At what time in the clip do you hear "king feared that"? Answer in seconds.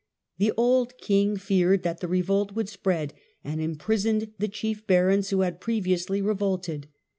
0.97-1.99